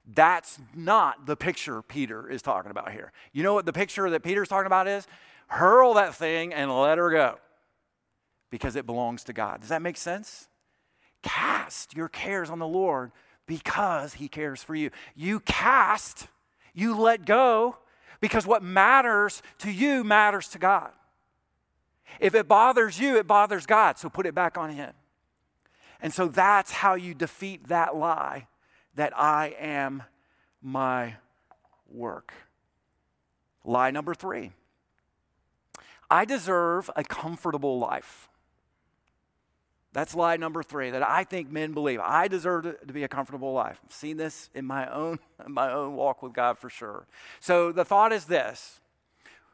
[0.05, 3.11] That's not the picture Peter is talking about here.
[3.33, 5.07] You know what the picture that Peter's talking about is?
[5.47, 7.39] Hurl that thing and let her go
[8.51, 9.61] because it belongs to God.
[9.61, 10.47] Does that make sense?
[11.23, 13.11] Cast your cares on the Lord
[13.47, 14.91] because he cares for you.
[15.15, 16.27] You cast,
[16.73, 17.77] you let go
[18.19, 20.91] because what matters to you matters to God.
[22.19, 24.93] If it bothers you, it bothers God, so put it back on Him.
[26.01, 28.47] And so that's how you defeat that lie
[28.95, 30.03] that I am
[30.62, 31.15] my
[31.89, 32.33] work.
[33.63, 34.51] Lie number three
[36.10, 38.29] I deserve a comfortable life.
[39.97, 41.99] That's lie number three that I think men believe.
[41.99, 43.81] I deserve to, be a comfortable life.
[43.83, 47.07] I've seen this in my own, in my own walk with God for sure.
[47.39, 48.79] So the thought is this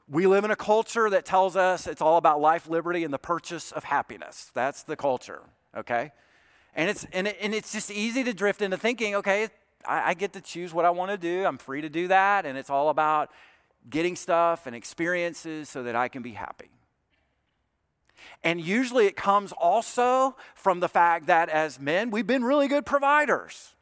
[0.05, 3.17] we live in a culture that tells us it's all about life, liberty, and the
[3.17, 4.51] purchase of happiness.
[4.53, 5.43] That's the culture,
[5.77, 6.11] okay?
[6.75, 9.47] And it's, and, it, and it's just easy to drift into thinking, okay,
[9.87, 11.45] I, I get to choose what I want to do.
[11.45, 12.45] I'm free to do that.
[12.45, 13.31] And it's all about
[13.89, 16.69] getting stuff and experiences so that I can be happy.
[18.43, 22.85] And usually it comes also from the fact that as men, we've been really good
[22.85, 23.73] providers.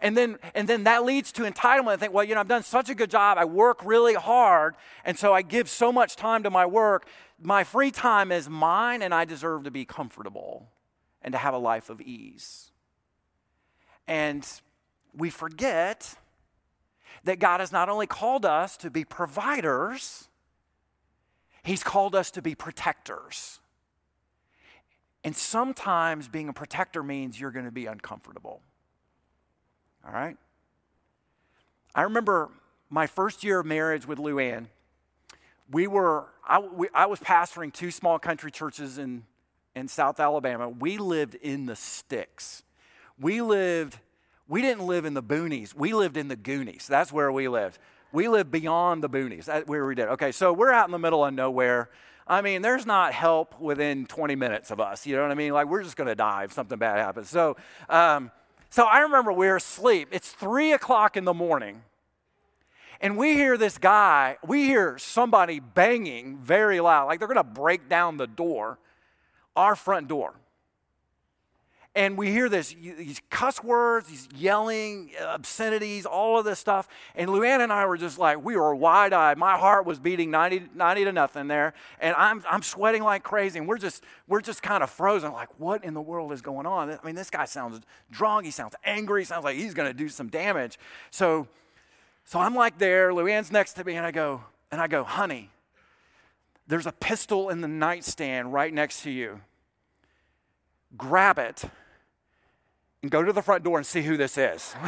[0.00, 1.92] And then, and then that leads to entitlement.
[1.92, 3.38] I think, well, you know, I've done such a good job.
[3.38, 4.74] I work really hard.
[5.04, 7.06] And so I give so much time to my work.
[7.40, 10.68] My free time is mine, and I deserve to be comfortable
[11.22, 12.70] and to have a life of ease.
[14.06, 14.46] And
[15.16, 16.16] we forget
[17.24, 20.28] that God has not only called us to be providers,
[21.64, 23.58] He's called us to be protectors.
[25.24, 28.60] And sometimes being a protector means you're going to be uncomfortable.
[30.06, 30.36] All right?
[31.94, 32.50] I remember
[32.90, 34.66] my first year of marriage with Luann.
[35.70, 39.24] We were, I, we, I was pastoring two small country churches in,
[39.74, 40.68] in South Alabama.
[40.68, 42.62] We lived in the sticks.
[43.18, 43.98] We lived,
[44.46, 46.86] we didn't live in the boonies, we lived in the Goonies.
[46.86, 47.78] That's where we lived.
[48.14, 49.46] We live beyond the boonies.
[49.46, 50.06] That's where we did.
[50.10, 51.90] Okay, so we're out in the middle of nowhere.
[52.28, 55.04] I mean, there's not help within 20 minutes of us.
[55.04, 55.52] You know what I mean?
[55.52, 57.28] Like, we're just going to die if something bad happens.
[57.28, 57.56] So,
[57.88, 58.30] um,
[58.70, 60.10] so I remember we were asleep.
[60.12, 61.82] It's three o'clock in the morning.
[63.00, 67.42] And we hear this guy, we hear somebody banging very loud, like they're going to
[67.42, 68.78] break down the door,
[69.56, 70.34] our front door
[71.96, 76.88] and we hear this these cuss words these yelling uh, obscenities all of this stuff.
[77.14, 79.38] And luann and i were just like we were wide-eyed.
[79.38, 81.74] My heart was beating 90, 90 to nothing there.
[82.00, 83.58] And I'm, I'm sweating like crazy.
[83.58, 86.66] And we're just we're just kind of frozen like what in the world is going
[86.66, 86.90] on?
[86.90, 87.80] I mean this guy sounds
[88.10, 88.44] drunk.
[88.44, 89.22] He sounds angry.
[89.22, 90.78] He sounds like he's going to do some damage.
[91.10, 91.46] So
[92.24, 93.12] so i'm like there.
[93.12, 93.94] Luann's next to me.
[93.94, 95.50] And i go and i go honey
[96.66, 99.42] there's a pistol in the nightstand right next to you.
[100.96, 101.64] Grab it
[103.04, 104.74] and go to the front door and see who this is.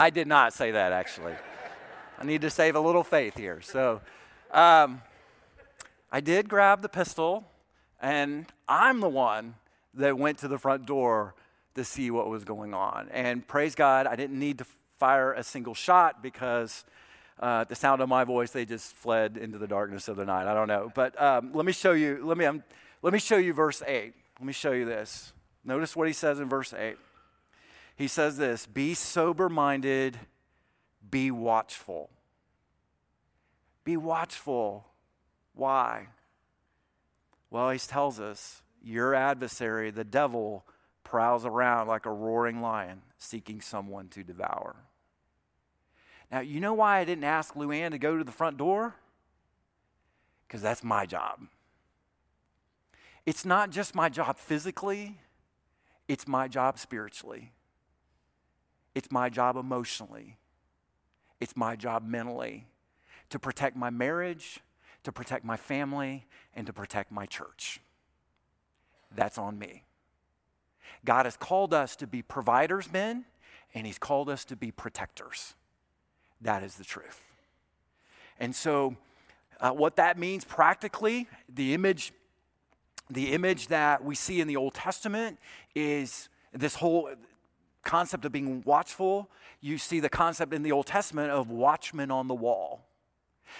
[0.00, 1.34] I did not say that actually.
[2.18, 3.60] I need to save a little faith here.
[3.60, 4.00] So
[4.50, 5.00] um,
[6.10, 7.44] I did grab the pistol,
[8.00, 9.54] and I'm the one
[9.94, 11.36] that went to the front door
[11.76, 13.08] to see what was going on.
[13.12, 14.66] And praise God, I didn't need to
[14.98, 16.84] fire a single shot because
[17.42, 20.46] uh, the sound of my voice, they just fled into the darkness of the night.
[20.46, 20.92] I don't know.
[20.94, 22.62] But um, let me show you, let me, um,
[23.02, 24.14] let me show you verse 8.
[24.38, 25.32] Let me show you this.
[25.64, 26.96] Notice what he says in verse 8.
[27.96, 30.18] He says this Be sober minded,
[31.10, 32.10] be watchful.
[33.84, 34.86] Be watchful.
[35.54, 36.06] Why?
[37.50, 40.64] Well, he tells us your adversary, the devil,
[41.02, 44.76] prowls around like a roaring lion seeking someone to devour.
[46.32, 48.94] Now, you know why I didn't ask Luann to go to the front door?
[50.48, 51.40] Because that's my job.
[53.26, 55.18] It's not just my job physically,
[56.08, 57.52] it's my job spiritually.
[58.94, 60.38] It's my job emotionally.
[61.40, 62.66] It's my job mentally
[63.30, 64.60] to protect my marriage,
[65.04, 67.80] to protect my family, and to protect my church.
[69.14, 69.84] That's on me.
[71.04, 73.24] God has called us to be providers, men,
[73.74, 75.54] and He's called us to be protectors.
[76.42, 77.20] That is the truth.
[78.38, 78.96] And so,
[79.60, 82.12] uh, what that means practically, the image,
[83.08, 85.38] the image that we see in the Old Testament
[85.74, 87.10] is this whole
[87.84, 89.30] concept of being watchful.
[89.60, 92.84] You see the concept in the Old Testament of watchmen on the wall.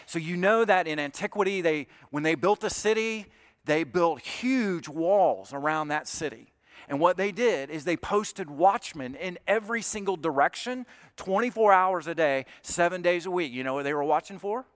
[0.06, 3.26] So you know that in antiquity, they when they built a city,
[3.64, 6.51] they built huge walls around that city.
[6.92, 10.84] And what they did is they posted watchmen in every single direction,
[11.16, 13.50] 24 hours a day, seven days a week.
[13.50, 14.66] You know what they were watching for?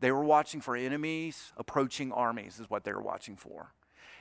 [0.00, 3.72] They were watching for enemies, approaching armies, is what they were watching for.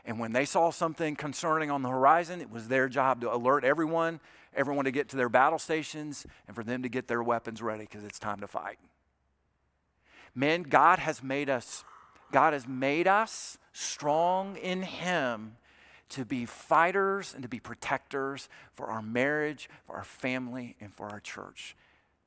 [0.06, 3.66] And when they saw something concerning on the horizon, it was their job to alert
[3.66, 4.22] everyone,
[4.56, 7.84] everyone to get to their battle stations, and for them to get their weapons ready
[7.84, 8.80] because it's time to fight.
[10.34, 11.84] Men, God has made us,
[12.32, 15.58] God has made us strong in Him
[16.10, 21.10] to be fighters and to be protectors for our marriage, for our family, and for
[21.10, 21.76] our church.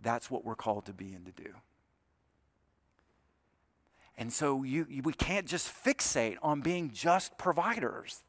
[0.00, 1.50] That's what we're called to be and to do.
[4.16, 8.22] And so you, you, we can't just fixate on being just providers.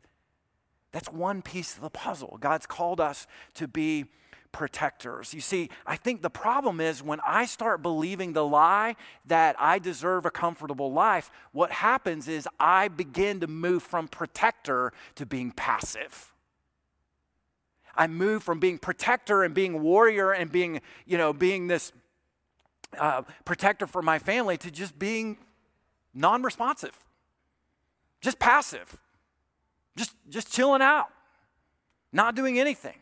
[0.92, 2.38] That's one piece of the puzzle.
[2.40, 4.06] God's called us to be
[4.52, 5.34] protectors.
[5.34, 9.80] You see, I think the problem is when I start believing the lie that I
[9.80, 15.52] deserve a comfortable life, what happens is I begin to move from protector to being
[15.52, 16.34] passive.
[17.96, 21.92] I move from being protector and being warrior and being, you know, being this
[22.98, 25.38] uh, protector for my family to just being
[26.14, 26.98] non responsive,
[28.22, 28.98] just passive,
[29.96, 31.08] just, just chilling out,
[32.12, 32.98] not doing anything.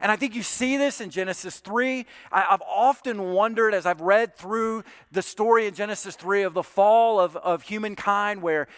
[0.00, 2.06] And I think you see this in Genesis 3.
[2.32, 6.62] I, have often wondered as I've read through the story in Genesis 3 of the
[6.62, 8.68] fall of, of humankind, where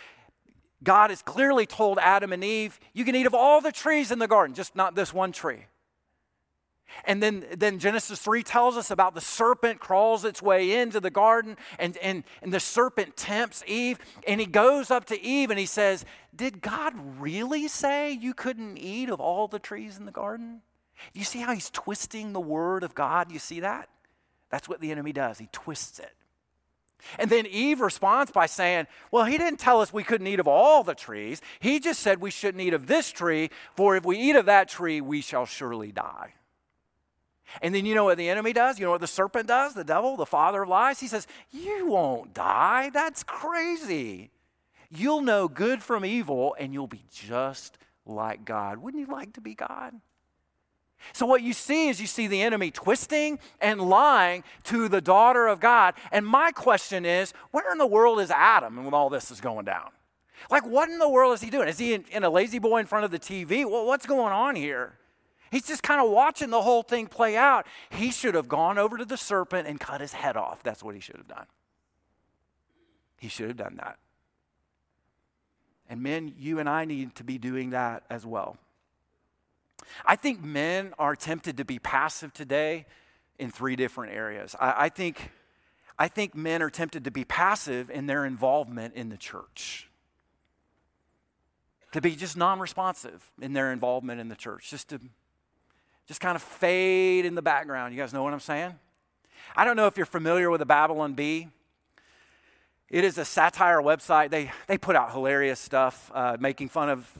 [0.82, 4.18] God has clearly told Adam and Eve, You can eat of all the trees in
[4.18, 5.66] the garden, just not this one tree.
[7.04, 11.10] And then, then Genesis 3 tells us about the serpent crawls its way into the
[11.10, 13.98] garden, and, and, and the serpent tempts Eve.
[14.26, 16.04] And he goes up to Eve and he says,
[16.34, 20.62] Did God really say you couldn't eat of all the trees in the garden?
[21.12, 23.30] You see how he's twisting the word of God?
[23.30, 23.88] You see that?
[24.50, 26.12] That's what the enemy does, he twists it.
[27.18, 30.46] And then Eve responds by saying, Well, he didn't tell us we couldn't eat of
[30.46, 31.40] all the trees.
[31.58, 34.68] He just said we shouldn't eat of this tree, for if we eat of that
[34.68, 36.34] tree, we shall surely die.
[37.60, 38.78] And then you know what the enemy does?
[38.78, 39.74] You know what the serpent does?
[39.74, 41.00] The devil, the father of lies?
[41.00, 42.90] He says, You won't die.
[42.90, 44.30] That's crazy.
[44.90, 48.78] You'll know good from evil and you'll be just like God.
[48.78, 49.94] Wouldn't you like to be God?
[51.12, 55.46] So, what you see is you see the enemy twisting and lying to the daughter
[55.46, 55.94] of God.
[56.10, 59.64] And my question is where in the world is Adam when all this is going
[59.64, 59.90] down?
[60.50, 61.68] Like, what in the world is he doing?
[61.68, 63.68] Is he in, in a La-Z-Boy in front of the TV?
[63.68, 64.94] Well, what's going on here?
[65.50, 67.66] He's just kind of watching the whole thing play out.
[67.90, 70.62] He should have gone over to the serpent and cut his head off.
[70.62, 71.46] That's what he should have done.
[73.18, 73.98] He should have done that.
[75.88, 78.56] And men, you and I need to be doing that as well.
[80.06, 82.86] I think men are tempted to be passive today
[83.38, 84.54] in three different areas.
[84.58, 85.30] I, I, think,
[85.98, 89.88] I think men are tempted to be passive in their involvement in the church,
[91.92, 95.00] to be just non responsive in their involvement in the church, just to
[96.06, 97.94] just kind of fade in the background.
[97.94, 98.74] You guys know what I'm saying?
[99.56, 101.48] I don't know if you're familiar with the Babylon Bee.
[102.88, 104.30] It is a satire website.
[104.30, 107.10] They, they put out hilarious stuff, uh, making fun of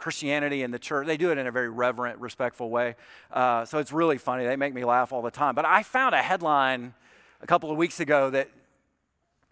[0.00, 1.06] Christianity and the church.
[1.06, 2.96] They do it in a very reverent, respectful way.
[3.30, 4.44] Uh, so it's really funny.
[4.44, 5.54] They make me laugh all the time.
[5.54, 6.94] But I found a headline
[7.40, 8.48] a couple of weeks ago that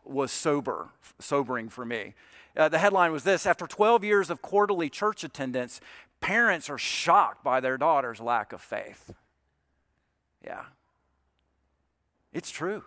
[0.04, 0.88] was sober,
[1.18, 2.14] sobering for me.
[2.56, 5.80] Uh, the headline was this After 12 years of quarterly church attendance,
[6.20, 9.12] parents are shocked by their daughter's lack of faith.
[10.44, 10.64] Yeah.
[12.32, 12.82] It's true.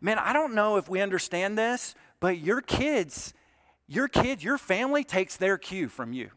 [0.00, 3.34] Man, I don't know if we understand this, but your kids,
[3.86, 6.30] your kids, your family takes their cue from you.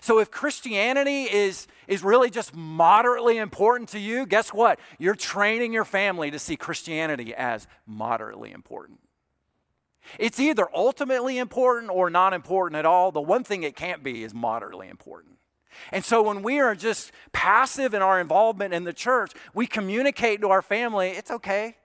[0.00, 4.78] So if Christianity is, is really just moderately important to you, guess what?
[4.98, 9.00] You're training your family to see Christianity as moderately important.
[10.18, 13.10] It's either ultimately important or not important at all.
[13.10, 15.36] The one thing it can't be is moderately important.
[15.90, 20.40] And so when we are just passive in our involvement in the church, we communicate
[20.42, 21.76] to our family, it's okay.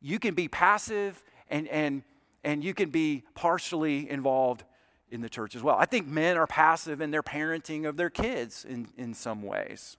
[0.00, 2.02] You can be passive and, and,
[2.42, 4.64] and you can be partially involved
[5.12, 5.76] in the church as well.
[5.78, 9.98] I think men are passive in their parenting of their kids in, in some ways.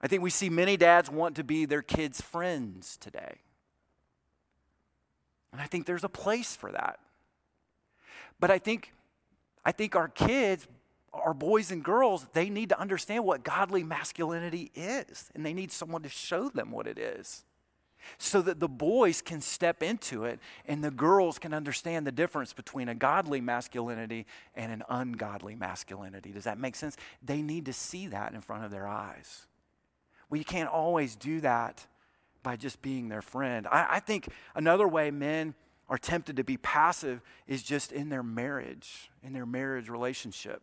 [0.00, 3.36] I think we see many dads want to be their kids' friends today.
[5.52, 7.00] And I think there's a place for that.
[8.38, 8.92] But I think,
[9.64, 10.68] I think our kids,
[11.14, 15.72] our boys and girls, they need to understand what godly masculinity is, and they need
[15.72, 17.42] someone to show them what it is
[18.18, 22.52] so that the boys can step into it and the girls can understand the difference
[22.52, 26.32] between a godly masculinity and an ungodly masculinity.
[26.32, 26.96] Does that make sense?
[27.22, 29.46] They need to see that in front of their eyes.
[30.28, 31.86] Well, you can't always do that
[32.42, 33.66] by just being their friend.
[33.66, 35.54] I, I think another way men
[35.88, 40.62] are tempted to be passive is just in their marriage, in their marriage relationship.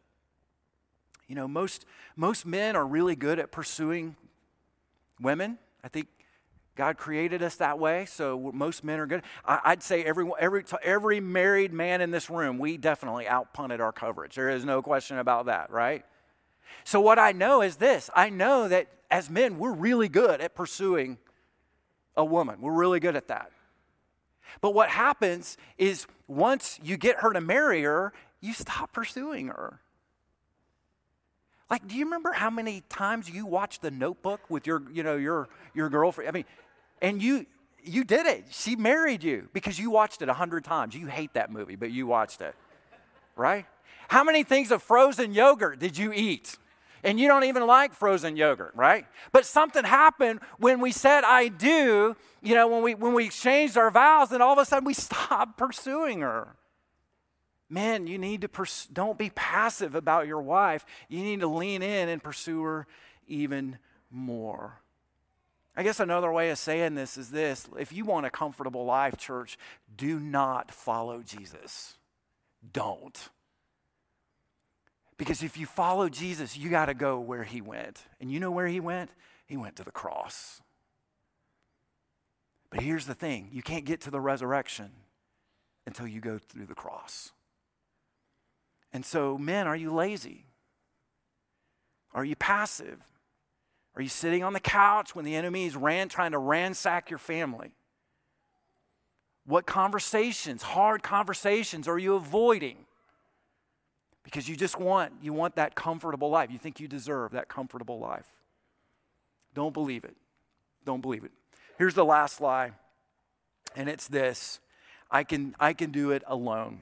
[1.28, 1.86] You know, most,
[2.16, 4.16] most men are really good at pursuing
[5.22, 5.58] women.
[5.84, 6.08] I think
[6.76, 9.22] God created us that way, so most men are good.
[9.46, 13.92] I, would say every, every, every married man in this room, we definitely outpunted our
[13.92, 14.36] coverage.
[14.36, 16.04] There is no question about that, right?
[16.84, 20.56] So, what I know is this I know that as men, we're really good at
[20.56, 21.20] pursuing
[22.18, 22.62] a woman.
[22.62, 23.52] We're really good at that.
[24.62, 29.80] But what happens is once you get her to marry her, you stop pursuing her.
[31.70, 35.16] Like, do you remember how many times you watched The Notebook with your, you know,
[35.16, 36.30] your your girlfriend?
[36.30, 36.46] I mean,
[37.04, 37.46] and you
[37.86, 38.46] you did it.
[38.50, 40.96] She married you because you watched it a hundred times.
[40.96, 42.56] You hate that movie, but you watched it,
[43.36, 43.66] right?
[44.08, 46.58] How many things of frozen yogurt did you eat?
[47.04, 49.06] And you don't even like frozen yogurt, right?
[49.34, 53.78] But something happened when we said I do, you know, when we when we exchanged
[53.78, 56.56] our vows, and all of a sudden we stopped pursuing her.
[57.70, 60.86] Man, you need to pers- don't be passive about your wife.
[61.10, 62.88] You need to lean in and pursue her
[63.28, 63.80] even
[64.12, 64.83] more.
[65.76, 69.18] I guess another way of saying this is this if you want a comfortable life,
[69.18, 69.58] church,
[69.96, 71.98] do not follow Jesus.
[72.72, 73.30] Don't.
[75.18, 78.04] Because if you follow Jesus, you got to go where he went.
[78.20, 79.12] And you know where he went?
[79.46, 80.62] He went to the cross.
[82.70, 84.92] But here's the thing you can't get to the resurrection
[85.86, 87.32] until you go through the cross.
[88.92, 90.46] And so, men, are you lazy?
[92.14, 93.00] Are you passive?
[93.96, 97.20] Are you sitting on the couch when the enemy is ran, trying to ransack your
[97.20, 97.72] family?
[99.46, 102.78] What conversations, hard conversations, are you avoiding?
[104.24, 106.50] Because you just want, you want that comfortable life.
[106.50, 108.26] You think you deserve that comfortable life.
[109.54, 110.16] Don't believe it.
[110.86, 111.32] Don't believe it.
[111.78, 112.72] Here's the last lie,
[113.76, 114.60] and it's this
[115.12, 116.80] I can, I can do it alone.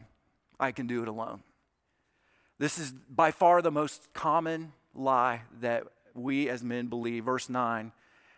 [0.60, 1.42] I can do it alone.
[2.60, 5.84] This is by far the most common lie that
[6.14, 7.26] we as men believe.
[7.26, 7.92] Verse 9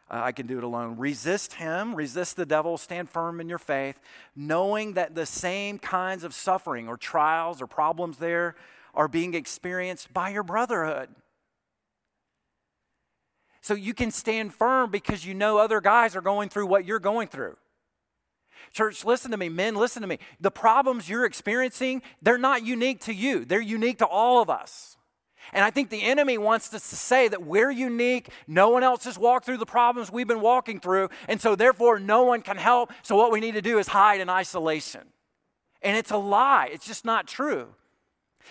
[0.10, 0.98] uh, I can do it alone.
[0.98, 4.00] Resist him, resist the devil, stand firm in your faith,
[4.36, 8.56] knowing that the same kinds of suffering or trials or problems there
[8.94, 11.10] are being experienced by your brotherhood.
[13.62, 17.00] So you can stand firm because you know other guys are going through what you're
[17.00, 17.56] going through.
[18.74, 19.50] Church, listen to me.
[19.50, 20.20] Men, listen to me.
[20.42, 24.98] The problems you're experiencing, they're not unique to you, they're unique to all of us.
[25.52, 28.30] And I think the enemy wants us to say that we're unique.
[28.48, 31.10] No one else has walked through the problems we've been walking through.
[31.28, 32.92] And so, therefore, no one can help.
[33.02, 35.02] So, what we need to do is hide in isolation.
[35.82, 37.76] And it's a lie, it's just not true.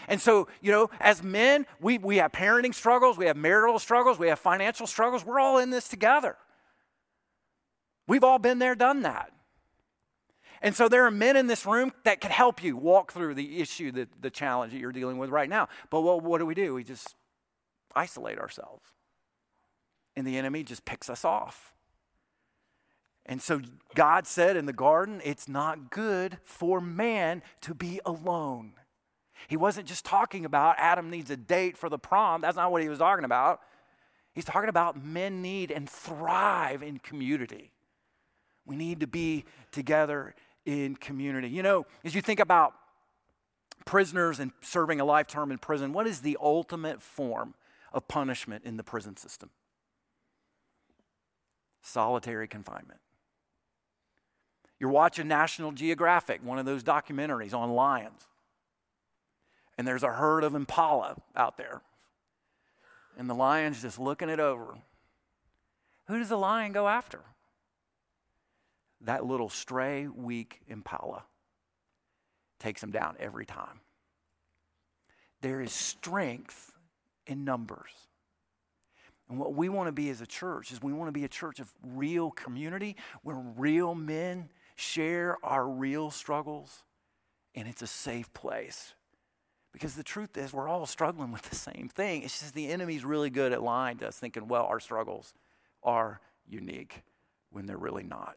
[0.08, 4.18] And so, you know, as men, we, we have parenting struggles, we have marital struggles,
[4.18, 5.24] we have financial struggles.
[5.24, 6.36] We're all in this together.
[8.06, 9.32] We've all been there, done that.
[10.62, 13.60] And so there are men in this room that can help you walk through the
[13.60, 15.68] issue, the, the challenge that you're dealing with right now.
[15.90, 16.74] But what, what do we do?
[16.74, 17.16] We just
[17.96, 18.84] isolate ourselves.
[20.14, 21.74] And the enemy just picks us off.
[23.26, 23.60] And so
[23.94, 28.74] God said in the garden, it's not good for man to be alone.
[29.48, 32.40] He wasn't just talking about Adam needs a date for the prom.
[32.40, 33.60] That's not what he was talking about.
[34.34, 37.72] He's talking about men need and thrive in community.
[38.64, 40.34] We need to be together
[40.64, 41.48] in community.
[41.48, 42.74] You know, as you think about
[43.84, 47.54] prisoners and serving a life term in prison, what is the ultimate form
[47.92, 49.50] of punishment in the prison system?
[51.82, 53.00] Solitary confinement.
[54.78, 58.26] You're watching National Geographic, one of those documentaries on lions,
[59.78, 61.82] and there's a herd of impala out there,
[63.16, 64.74] and the lion's just looking it over.
[66.06, 67.20] Who does the lion go after?
[69.04, 71.24] That little stray, weak impala
[72.58, 73.80] takes him down every time.
[75.40, 76.72] There is strength
[77.26, 77.90] in numbers.
[79.28, 81.28] And what we want to be as a church is we want to be a
[81.28, 86.84] church of real community where real men share our real struggles
[87.54, 88.94] and it's a safe place.
[89.72, 92.22] Because the truth is, we're all struggling with the same thing.
[92.22, 95.32] It's just the enemy's really good at lying to us, thinking, well, our struggles
[95.82, 97.02] are unique
[97.50, 98.36] when they're really not.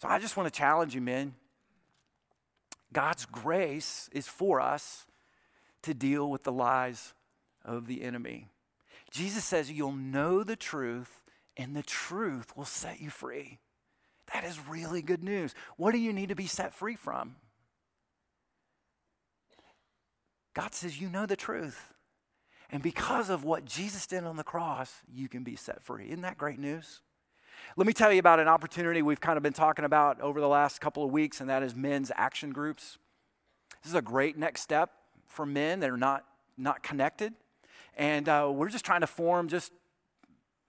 [0.00, 1.34] So I just want to challenge you, men.
[2.92, 5.06] God's grace is for us
[5.82, 7.12] to deal with the lies
[7.64, 8.48] of the enemy.
[9.10, 11.22] Jesus says, You'll know the truth,
[11.56, 13.58] and the truth will set you free.
[14.32, 15.54] That is really good news.
[15.76, 17.36] What do you need to be set free from?
[20.54, 21.92] God says, You know the truth.
[22.72, 26.06] And because of what Jesus did on the cross, you can be set free.
[26.06, 27.02] Isn't that great news?
[27.76, 30.48] Let me tell you about an opportunity we've kind of been talking about over the
[30.48, 32.98] last couple of weeks, and that is men's action groups.
[33.82, 34.90] This is a great next step
[35.28, 36.24] for men that are not,
[36.58, 37.32] not connected.
[37.96, 39.72] And uh, we're just trying to form just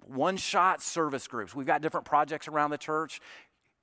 [0.05, 1.55] one shot service groups.
[1.55, 3.19] We've got different projects around the church.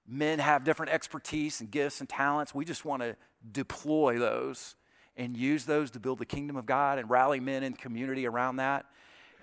[0.07, 2.55] Men have different expertise and gifts and talents.
[2.55, 3.17] We just want to
[3.51, 4.77] deploy those
[5.17, 8.57] and use those to build the kingdom of God and rally men in community around
[8.57, 8.87] that.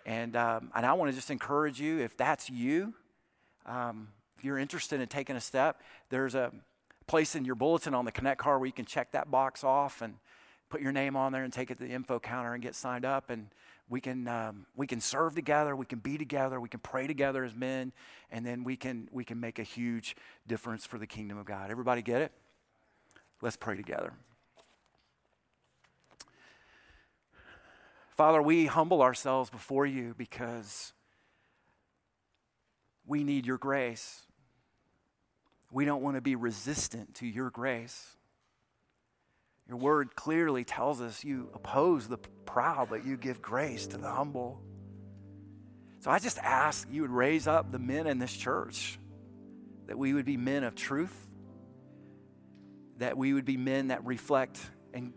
[0.06, 2.94] And, um, and I want to just encourage you if that's you,
[3.66, 6.52] um, if you're interested in taking a step, there's a
[7.08, 10.02] place in your bulletin on the Connect card where you can check that box off
[10.02, 10.16] and
[10.70, 13.06] put your name on there and take it to the info counter and get signed
[13.06, 13.30] up.
[13.30, 13.48] And
[13.88, 17.44] we can um, we can serve together, we can be together, we can pray together
[17.44, 17.92] as men,
[18.32, 20.16] and then we can we can make a huge
[20.48, 21.70] difference for the kingdom of God.
[21.70, 22.32] Everybody get it?
[23.42, 24.14] Let's pray together.
[28.16, 30.94] Father, we humble ourselves before you because
[33.06, 34.22] we need your grace.
[35.72, 38.16] We don't want to be resistant to your grace.
[39.68, 44.10] Your word clearly tells us you oppose the proud, but you give grace to the
[44.10, 44.62] humble.
[46.02, 49.00] So I just ask you would raise up the men in this church,
[49.88, 51.16] that we would be men of truth,
[52.98, 54.60] that we would be men that reflect
[54.94, 55.14] and,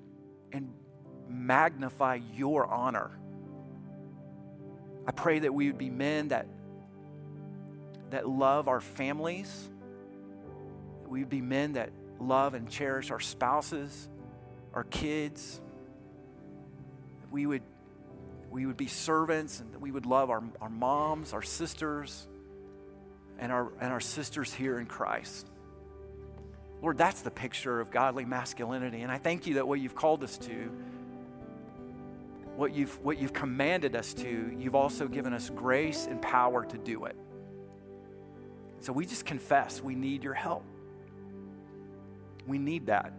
[0.51, 0.73] and
[1.29, 3.19] magnify your honor.
[5.07, 6.47] I pray that we would be men that
[8.11, 9.71] that love our families.
[11.07, 11.91] We'd be men that
[12.21, 14.09] love and cherish our spouses,
[14.75, 15.61] our kids.
[17.31, 17.63] We would,
[18.51, 22.27] we would be servants and we would love our, our moms, our sisters,
[23.39, 25.49] and our, and our sisters here in Christ.
[26.81, 29.03] Lord, that's the picture of godly masculinity.
[29.03, 30.71] And I thank you that what you've called us to
[32.59, 36.77] what you've, what you've commanded us to, you've also given us grace and power to
[36.77, 37.15] do it.
[38.81, 40.65] So we just confess we need your help.
[42.47, 43.13] We need that.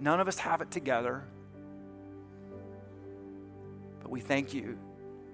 [0.00, 1.22] None of us have it together,
[4.00, 4.78] but we thank you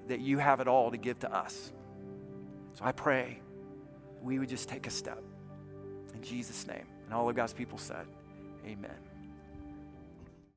[0.09, 1.73] that you have it all to give to us.
[2.75, 3.41] So I pray
[4.23, 5.23] we would just take a step.
[6.15, 6.87] In Jesus' name.
[7.05, 8.07] And all of God's people said,
[8.67, 9.08] Amen.